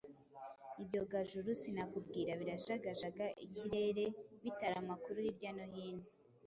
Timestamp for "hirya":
5.25-5.51